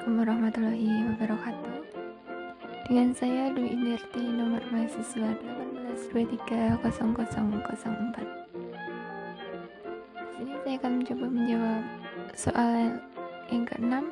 [0.00, 1.76] Assalamualaikum warahmatullahi wabarakatuh
[2.88, 5.28] Dengan saya Dwi Inderti nomor mahasiswa
[6.08, 8.16] 182300004
[10.16, 11.84] Di sini saya akan mencoba menjawab
[12.32, 12.96] soal
[13.52, 14.08] yang keenam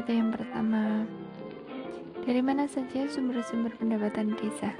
[0.00, 1.04] Itu yang pertama
[2.24, 4.72] Dari mana saja sumber-sumber pendapatan desa?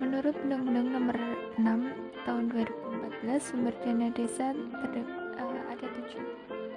[0.00, 1.20] Menurut Undang-Undang nomor
[1.60, 1.68] 6
[2.24, 5.23] tahun 2014 sumber dana desa terdapat.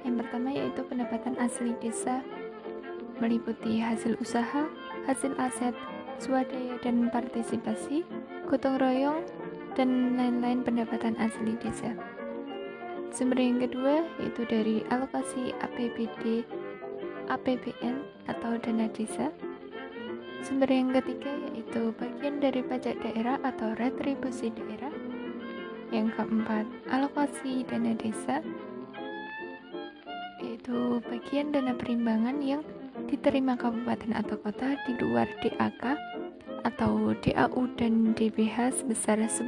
[0.07, 2.23] Yang pertama yaitu pendapatan asli desa
[3.19, 4.71] meliputi hasil usaha,
[5.03, 5.75] hasil aset,
[6.15, 8.07] swadaya dan partisipasi,
[8.47, 9.19] gotong royong,
[9.75, 11.91] dan lain-lain pendapatan asli desa.
[13.11, 16.47] Sumber yang kedua yaitu dari alokasi APBD,
[17.27, 19.27] APBN atau dana desa.
[20.39, 24.93] Sumber yang ketiga yaitu bagian dari pajak daerah atau retribusi daerah.
[25.91, 28.39] Yang keempat, alokasi dana desa
[30.67, 32.59] yaitu bagian dana perimbangan yang
[33.07, 35.95] diterima kabupaten atau kota di luar DAK
[36.67, 39.47] atau DAU dan DBH sebesar 10%.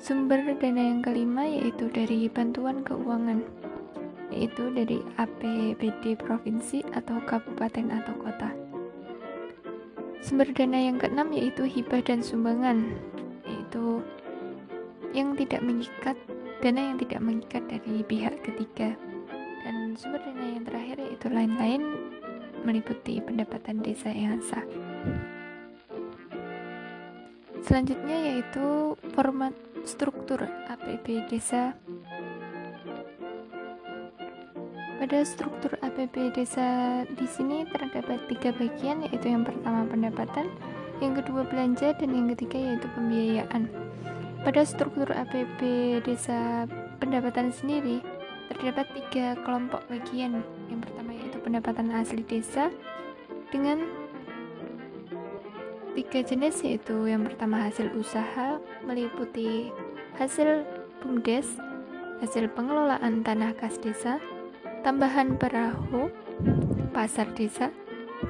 [0.00, 3.44] Sumber dana yang kelima yaitu dari bantuan keuangan,
[4.32, 8.48] yaitu dari APBD provinsi atau kabupaten atau kota.
[10.24, 12.96] Sumber dana yang keenam yaitu hibah dan sumbangan,
[13.44, 14.00] yaitu
[15.14, 16.18] yang tidak mengikat
[16.58, 18.98] dana yang tidak mengikat dari pihak ketiga.
[19.62, 21.82] Dan sumber dana yang terakhir yaitu lain-lain
[22.66, 24.66] meliputi pendapatan desa yang sah.
[27.64, 29.54] Selanjutnya yaitu format
[29.88, 31.72] struktur APB desa.
[35.00, 40.48] Pada struktur APB desa di sini terdapat tiga bagian yaitu yang pertama pendapatan
[41.04, 43.68] yang kedua belanja dan yang ketiga yaitu pembiayaan
[44.44, 45.60] pada struktur APB
[46.04, 46.68] desa
[47.00, 48.04] pendapatan sendiri,
[48.52, 50.44] terdapat tiga kelompok bagian.
[50.68, 52.68] Yang pertama yaitu pendapatan asli desa
[53.48, 53.88] dengan
[55.96, 59.72] tiga jenis yaitu yang pertama hasil usaha meliputi
[60.20, 60.62] hasil
[61.02, 61.58] BUMDes,
[62.22, 64.20] hasil pengelolaan tanah kas desa,
[64.86, 66.12] tambahan perahu,
[66.92, 67.72] pasar desa,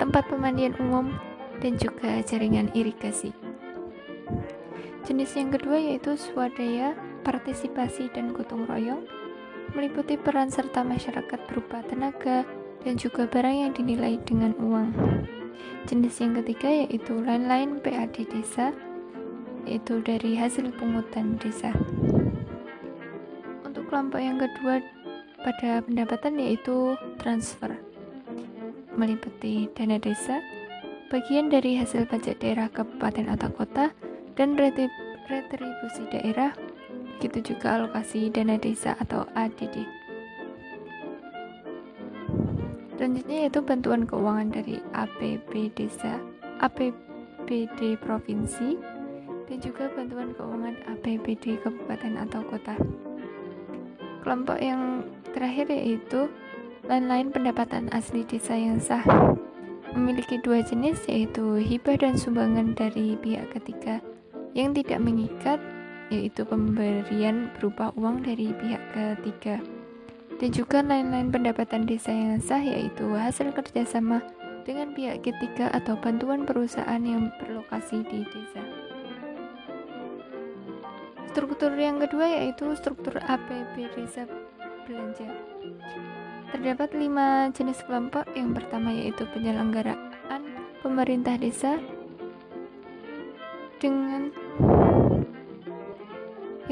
[0.00, 1.12] tempat pemandian umum,
[1.60, 3.43] dan juga jaringan irigasi.
[5.04, 6.96] Jenis yang kedua yaitu swadaya,
[7.28, 9.04] partisipasi, dan gotong royong,
[9.76, 12.48] meliputi peran serta masyarakat berupa tenaga
[12.84, 14.96] dan juga barang yang dinilai dengan uang.
[15.84, 18.72] Jenis yang ketiga yaitu lain-lain PAD desa,
[19.68, 21.72] yaitu dari hasil pungutan desa.
[23.64, 24.80] Untuk kelompok yang kedua
[25.44, 27.76] pada pendapatan yaitu transfer,
[28.96, 30.40] meliputi dana desa,
[31.12, 33.92] bagian dari hasil pajak daerah kabupaten atau kota,
[34.34, 36.50] dan retribusi daerah,
[37.16, 39.86] begitu juga alokasi dana desa atau ADD.
[42.94, 46.18] Selanjutnya yaitu bantuan keuangan dari APB desa,
[46.62, 48.78] APBD provinsi,
[49.50, 52.74] dan juga bantuan keuangan APBD kabupaten atau kota.
[54.22, 55.04] Kelompok yang
[55.36, 56.30] terakhir yaitu
[56.86, 59.04] lain-lain pendapatan asli desa yang sah
[59.92, 64.02] memiliki dua jenis yaitu hibah dan sumbangan dari pihak ketiga
[64.54, 65.58] yang tidak mengikat
[66.08, 69.58] yaitu pemberian berupa uang dari pihak ketiga
[70.38, 74.22] dan juga lain-lain pendapatan desa yang sah yaitu hasil kerjasama
[74.64, 78.62] dengan pihak ketiga atau bantuan perusahaan yang berlokasi di desa.
[81.34, 84.24] Struktur yang kedua yaitu struktur APB desa
[84.86, 85.28] belanja.
[86.54, 88.22] Terdapat lima jenis kelompok.
[88.38, 90.42] Yang pertama yaitu penyelenggaraan
[90.80, 91.82] pemerintah desa
[93.82, 94.30] dengan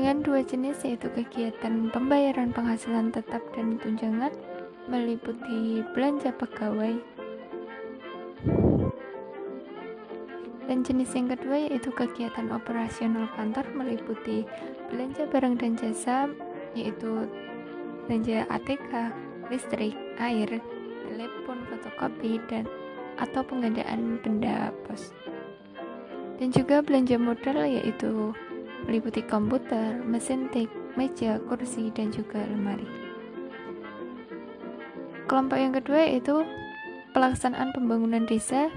[0.02, 4.34] dengan dua jenis yaitu kegiatan pembayaran penghasilan tetap dan tunjangan
[4.90, 6.98] meliputi belanja pegawai.
[10.66, 14.42] Dan jenis yang kedua yaitu kegiatan operasional kantor meliputi
[14.90, 16.26] belanja barang dan jasa
[16.74, 17.30] yaitu
[18.10, 19.14] belanja ATK,
[19.54, 20.50] listrik, air,
[21.06, 22.66] telepon, fotokopi dan
[23.22, 25.14] atau pengadaan benda pos.
[26.42, 28.34] Dan juga belanja modal yaitu
[28.86, 30.68] meliputi komputer, mesin tik,
[30.98, 32.86] meja, kursi, dan juga lemari.
[35.30, 36.44] Kelompok yang kedua yaitu
[37.16, 38.68] pelaksanaan pembangunan desa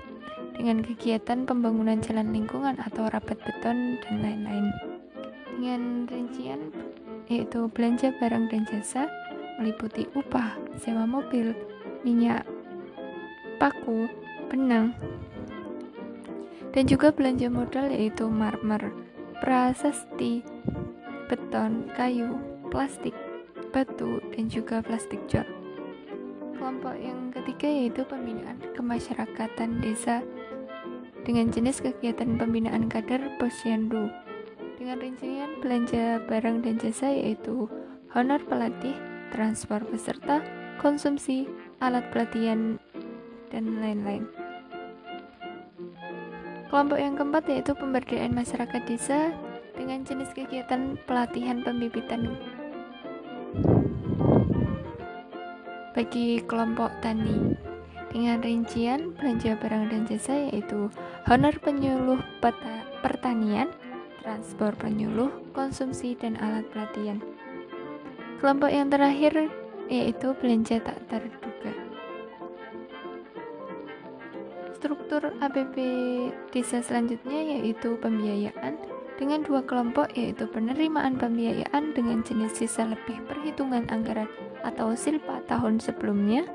[0.55, 4.71] dengan kegiatan pembangunan jalan lingkungan atau rapat beton dan lain-lain.
[5.55, 6.71] Dengan rincian
[7.27, 9.09] yaitu belanja barang dan jasa
[9.57, 11.55] meliputi upah, sewa mobil,
[12.03, 12.43] minyak,
[13.57, 14.07] paku,
[14.51, 14.93] benang,
[16.75, 18.91] dan juga belanja modal yaitu marmer,
[19.41, 20.43] prasasti,
[21.27, 22.39] beton, kayu,
[22.69, 23.15] plastik,
[23.73, 25.47] batu, dan juga plastik jol.
[26.55, 30.23] Kelompok yang ketiga yaitu pembinaan kemasyarakatan desa
[31.25, 34.07] dengan jenis kegiatan pembinaan kader posyandu
[34.85, 37.65] dengan rincian belanja barang dan jasa yaitu
[38.13, 38.93] honor pelatih,
[39.33, 40.45] transfer peserta,
[40.77, 41.49] konsumsi,
[41.81, 42.77] alat pelatihan,
[43.49, 44.29] dan lain-lain.
[46.67, 49.31] Kelompok yang keempat yaitu pemberdayaan masyarakat desa
[49.75, 52.35] dengan jenis kegiatan pelatihan pembibitan
[55.95, 57.56] bagi kelompok tani
[58.12, 60.91] dengan rincian belanja barang dan jasa yaitu
[61.27, 63.71] honor penyuluh peta, pertanian,
[64.23, 67.19] transport penyuluh, konsumsi, dan alat pelatihan.
[68.39, 69.51] Kelompok yang terakhir
[69.91, 71.75] yaitu belanja tak terduga.
[74.85, 75.75] Struktur APB
[76.53, 78.77] desa selanjutnya yaitu pembiayaan
[79.17, 84.29] dengan dua kelompok yaitu penerimaan pembiayaan dengan jenis sisa lebih perhitungan anggaran
[84.61, 86.45] atau silpa tahun sebelumnya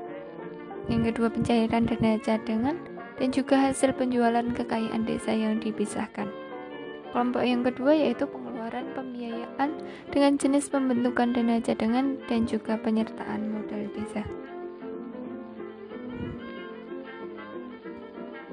[0.87, 2.79] yang kedua pencairan dana cadangan
[3.19, 6.31] dan juga hasil penjualan kekayaan desa yang dipisahkan.
[7.11, 9.75] Kelompok yang kedua yaitu pengeluaran pembiayaan
[10.07, 14.23] dengan jenis pembentukan dana cadangan dan juga penyertaan modal desa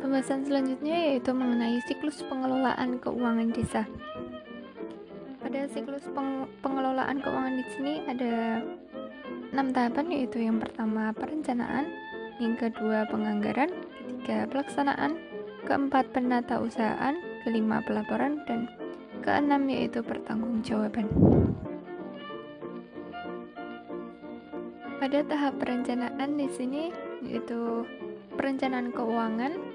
[0.09, 3.85] Pembahasan selanjutnya yaitu mengenai siklus pengelolaan keuangan desa.
[5.37, 8.65] Pada siklus peng pengelolaan keuangan di sini ada
[9.53, 11.93] enam tahapan yaitu yang pertama perencanaan,
[12.41, 13.69] yang kedua penganggaran,
[14.01, 15.21] ketiga pelaksanaan,
[15.69, 17.13] keempat penata usahaan,
[17.45, 18.65] kelima pelaporan, dan
[19.21, 21.05] keenam yaitu pertanggungjawaban.
[25.05, 26.97] Pada tahap perencanaan di sini
[27.29, 27.85] yaitu
[28.41, 29.68] perencanaan keuangan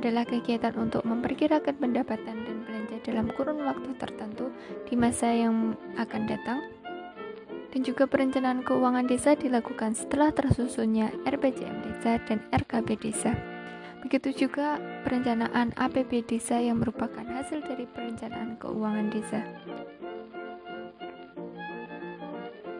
[0.00, 4.48] adalah kegiatan untuk memperkirakan pendapatan dan belanja dalam kurun waktu tertentu
[4.88, 6.64] di masa yang akan datang.
[7.70, 13.30] Dan juga perencanaan keuangan desa dilakukan setelah tersusunnya RPJM desa dan RKB desa.
[14.00, 19.44] Begitu juga perencanaan APB desa yang merupakan hasil dari perencanaan keuangan desa.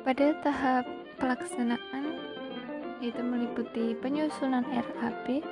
[0.02, 0.88] Pada tahap
[1.20, 2.04] pelaksanaan
[3.00, 5.44] yaitu meliputi penyusunan RAP,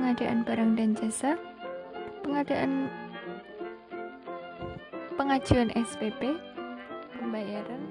[0.00, 1.36] pengadaan barang dan jasa,
[2.24, 2.88] pengadaan
[5.20, 6.40] pengajuan SPP,
[7.20, 7.84] pembayaran,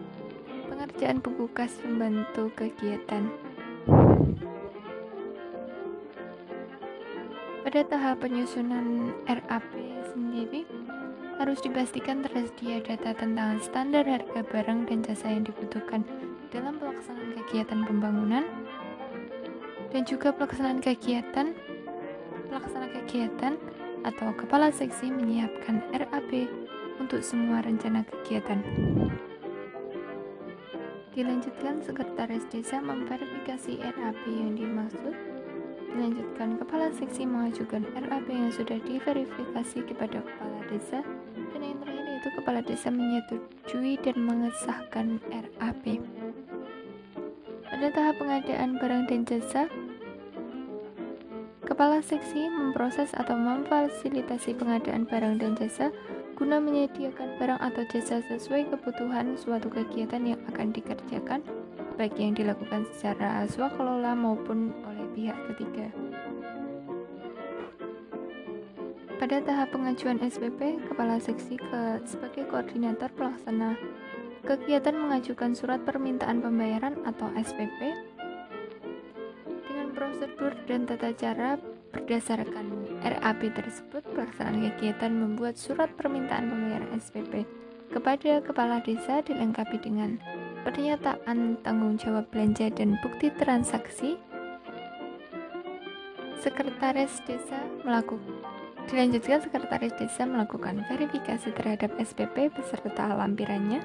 [0.74, 3.30] pengerjaan buku kas pembantu kegiatan.
[7.62, 9.70] Pada tahap penyusunan RAP
[10.10, 10.66] sendiri,
[11.38, 16.02] harus dipastikan tersedia data tentang standar harga barang dan jasa yang dibutuhkan
[16.50, 18.50] dalam pelaksanaan kegiatan pembangunan
[19.94, 21.54] dan juga pelaksanaan kegiatan
[22.50, 23.54] pelaksana kegiatan
[24.02, 26.50] atau kepala seksi menyiapkan RAP
[26.98, 28.60] untuk semua rencana kegiatan.
[31.14, 35.14] Dilanjutkan sekretaris desa memverifikasi RAP yang dimaksud.
[35.90, 41.02] Dilanjutkan kepala seksi mengajukan RAP yang sudah diverifikasi kepada kepala desa
[41.50, 45.86] dan yang terakhir yaitu kepala desa menyetujui dan mengesahkan RAP.
[47.70, 49.72] Pada tahap pengadaan barang dan jasa,
[51.70, 55.94] Kepala seksi memproses atau memfasilitasi pengadaan barang dan jasa
[56.34, 61.46] guna menyediakan barang atau jasa sesuai kebutuhan suatu kegiatan yang akan dikerjakan,
[61.94, 65.94] baik yang dilakukan secara swakelola maupun oleh pihak ketiga.
[69.22, 73.78] Pada tahap pengajuan SPP, Kepala Seksi ke, sebagai koordinator pelaksana
[74.42, 77.94] kegiatan mengajukan surat permintaan pembayaran atau SPP
[80.00, 81.60] prosedur dan tata cara
[81.92, 87.44] berdasarkan RAP tersebut pelaksanaan kegiatan membuat surat permintaan pembayaran SPP
[87.92, 90.16] kepada kepala desa dilengkapi dengan
[90.64, 94.16] pernyataan tanggung jawab belanja dan bukti transaksi.
[96.40, 98.40] Sekretaris desa melakukan
[98.88, 103.84] dilanjutkan sekretaris desa melakukan verifikasi terhadap SPP beserta lampirannya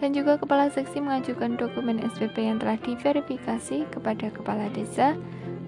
[0.00, 5.12] dan juga kepala seksi mengajukan dokumen SPP yang telah diverifikasi kepada kepala desa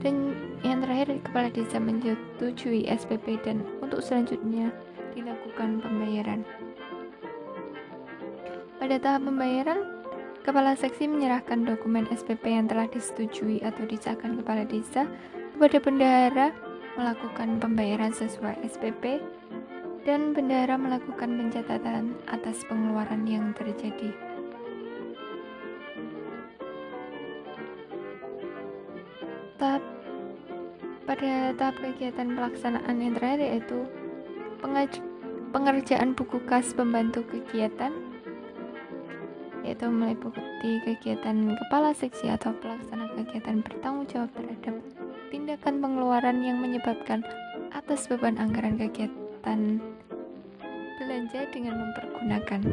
[0.00, 0.32] dan
[0.64, 4.72] yang terakhir kepala desa menyetujui SPP dan untuk selanjutnya
[5.12, 6.42] dilakukan pembayaran.
[8.80, 9.78] Pada tahap pembayaran,
[10.42, 15.06] kepala seksi menyerahkan dokumen SPP yang telah disetujui atau disahkan kepala desa
[15.54, 16.48] kepada bendahara
[16.98, 19.22] melakukan pembayaran sesuai SPP
[20.02, 24.10] dan bendahara melakukan pencatatan atas pengeluaran yang terjadi.
[29.62, 29.78] Tahap
[31.06, 33.78] pada tahap kegiatan pelaksanaan yang terakhir yaitu
[35.54, 37.94] pengerjaan buku kas pembantu kegiatan
[39.62, 44.82] yaitu meliputi kegiatan kepala seksi atau pelaksana kegiatan bertanggung jawab terhadap
[45.30, 47.22] tindakan pengeluaran yang menyebabkan
[47.70, 49.78] atas beban anggaran kegiatan
[50.98, 52.66] belanja dengan mempergunakan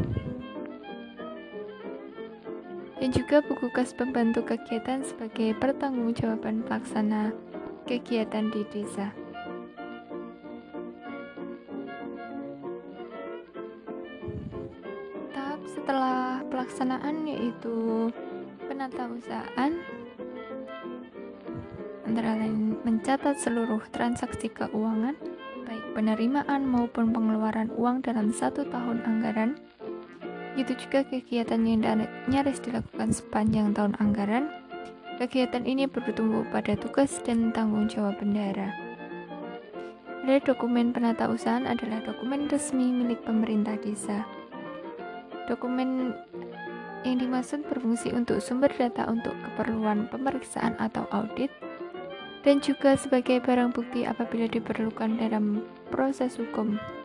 [3.00, 7.32] dan juga buku kas pembantu kegiatan sebagai pertanggungjawaban pelaksana
[7.88, 9.16] kegiatan di desa.
[15.32, 18.12] Tahap setelah pelaksanaan yaitu
[18.68, 19.80] penata usahaan
[22.04, 25.16] antara lain mencatat seluruh transaksi keuangan
[25.64, 29.56] baik penerimaan maupun pengeluaran uang dalam satu tahun anggaran
[30.60, 34.52] Begitu juga kegiatan yang nyaris dilakukan sepanjang tahun anggaran.
[35.16, 38.68] Kegiatan ini bertumbuh pada tugas dan tanggung jawab bendara.
[40.28, 44.28] Ada dokumen penata usahaan adalah dokumen resmi milik pemerintah desa.
[45.48, 46.12] Dokumen
[47.08, 51.56] yang dimaksud berfungsi untuk sumber data untuk keperluan pemeriksaan atau audit
[52.44, 56.99] dan juga sebagai barang bukti apabila diperlukan dalam proses hukum.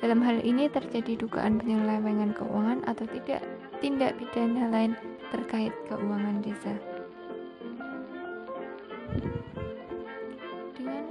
[0.00, 3.44] Dalam hal ini terjadi dugaan penyelewengan keuangan atau tidak
[3.84, 4.92] tindak pidana lain
[5.28, 6.72] terkait keuangan desa.
[10.72, 11.04] Dengan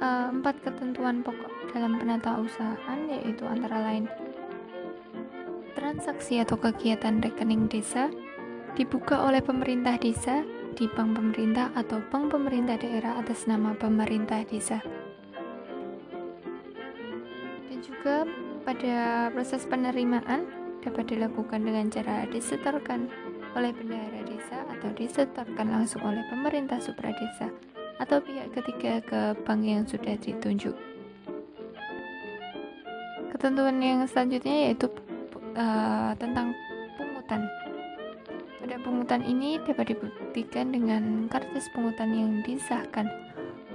[0.00, 4.08] uh, empat ketentuan pokok dalam penata usahaan yaitu antara lain
[5.76, 8.08] transaksi atau kegiatan rekening desa
[8.78, 10.40] dibuka oleh pemerintah desa
[10.78, 14.80] di bank pemerintah atau bank pemerintah daerah atas nama pemerintah desa.
[18.00, 18.24] Juga
[18.64, 20.48] pada proses penerimaan
[20.80, 23.12] dapat dilakukan dengan cara disetorkan
[23.52, 27.52] oleh bendahara desa atau disetorkan langsung oleh pemerintah supradesa
[28.00, 30.72] atau pihak ketiga ke bank yang sudah ditunjuk.
[33.36, 34.88] Ketentuan yang selanjutnya yaitu
[35.60, 36.56] uh, tentang
[36.96, 37.44] pungutan.
[38.64, 43.04] Pada pungutan ini dapat dibuktikan dengan kartu pungutan yang disahkan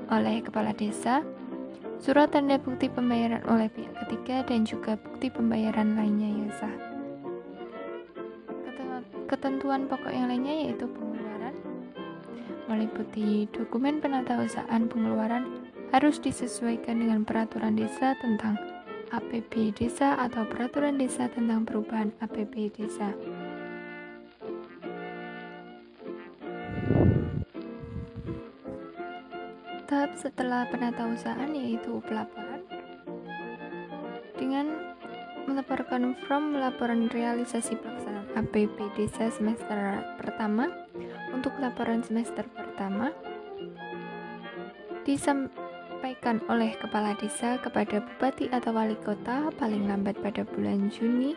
[0.09, 1.21] oleh kepala desa
[2.01, 6.77] surat tanda bukti pembayaran oleh pihak ketiga dan juga bukti pembayaran lainnya yang sah.
[9.25, 11.57] Ketentuan pokok yang lainnya yaitu pengeluaran
[12.69, 18.61] meliputi dokumen penata usahaan pengeluaran harus disesuaikan dengan peraturan desa tentang
[19.09, 23.09] APB desa atau peraturan desa tentang perubahan APB desa.
[29.85, 32.44] tahap setelah penatausahaan yaitu pelaporan
[36.23, 40.71] from laporan realisasi pelaksanaan APB desa semester pertama
[41.35, 43.11] untuk laporan semester pertama
[45.03, 51.35] disampaikan oleh kepala desa kepada bupati atau wali kota paling lambat pada bulan Juni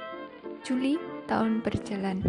[0.62, 0.98] Juli
[1.30, 2.24] tahun berjalan.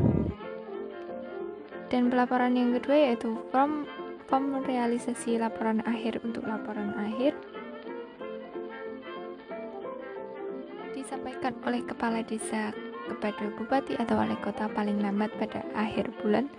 [1.89, 3.89] Dan pelaporan yang kedua yaitu from
[4.29, 7.33] form realisasi laporan akhir untuk laporan akhir
[11.69, 12.73] oleh kepala desa
[13.05, 16.49] kepada bupati atau wali kota paling lambat pada akhir bulan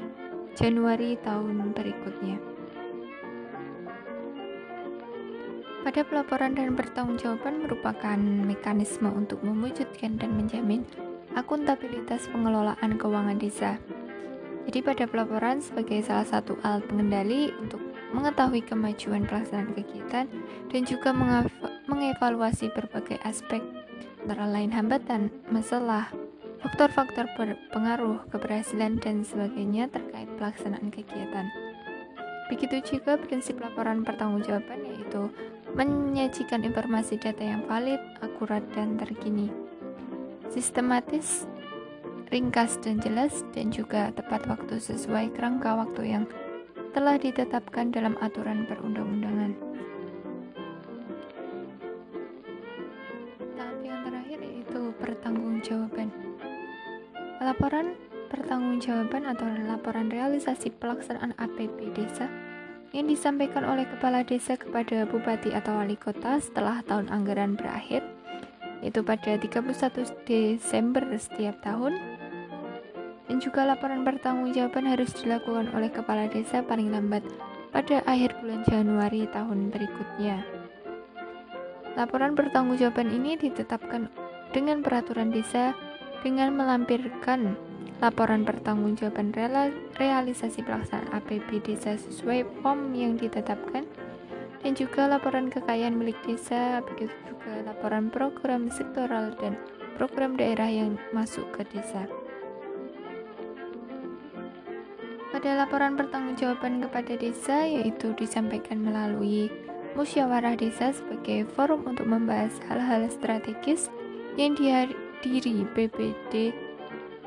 [0.55, 2.39] Januari tahun berikutnya.
[5.83, 10.87] Pada pelaporan dan pertanggungjawaban merupakan mekanisme untuk mewujudkan dan menjamin
[11.35, 13.83] akuntabilitas pengelolaan keuangan desa
[14.71, 17.81] jadi pada pelaporan sebagai salah satu alat pengendali untuk
[18.15, 20.31] mengetahui kemajuan pelaksanaan kegiatan
[20.71, 21.11] dan juga
[21.91, 23.59] mengevaluasi berbagai aspek
[24.21, 26.13] antara lain hambatan, masalah,
[26.61, 31.49] faktor-faktor berpengaruh keberhasilan dan sebagainya terkait pelaksanaan kegiatan.
[32.53, 35.31] Begitu juga prinsip laporan pertanggungjawaban yaitu
[35.73, 39.49] menyajikan informasi data yang valid, akurat, dan terkini.
[40.51, 41.47] Sistematis
[42.31, 46.25] ringkas dan jelas, dan juga tepat waktu sesuai kerangka waktu yang
[46.95, 49.55] telah ditetapkan dalam aturan perundang-undangan.
[58.31, 62.31] Pertanggungjawaban atau laporan realisasi pelaksanaan APB desa
[62.95, 68.07] yang disampaikan oleh kepala desa kepada bupati atau wali kota setelah tahun anggaran berakhir
[68.81, 69.67] yaitu pada 31
[70.25, 71.99] Desember setiap tahun
[73.31, 77.23] dan juga laporan pertanggungjawaban harus dilakukan oleh kepala desa paling lambat
[77.71, 80.43] pada akhir bulan Januari tahun berikutnya.
[81.95, 84.11] Laporan pertanggungjawaban ini ditetapkan
[84.51, 85.79] dengan peraturan desa
[86.27, 87.55] dengan melampirkan
[88.01, 89.37] laporan pertanggungjawaban
[90.01, 93.85] realisasi pelaksanaan APB desa sesuai form yang ditetapkan
[94.61, 99.57] dan juga laporan kekayaan milik desa, begitu juga laporan program sektoral dan
[99.97, 102.05] program daerah yang masuk ke desa.
[105.31, 109.49] Pada laporan pertanggungjawaban kepada desa yaitu disampaikan melalui
[109.95, 113.89] musyawarah desa sebagai forum untuk membahas hal-hal strategis
[114.37, 116.53] yang dihadiri BPD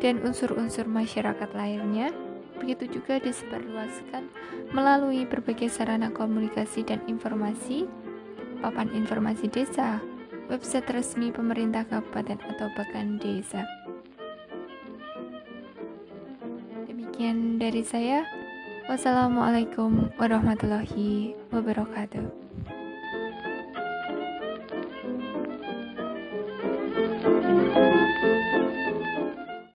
[0.03, 2.11] dan unsur-unsur masyarakat lainnya
[2.59, 4.27] begitu juga disebarluaskan
[4.75, 7.87] melalui berbagai sarana komunikasi dan informasi,
[8.59, 10.03] papan informasi desa,
[10.51, 13.63] website resmi pemerintah kabupaten atau bahkan desa.
[16.87, 18.27] Demikian dari saya.
[18.83, 22.27] Wassalamualaikum warahmatullahi wabarakatuh.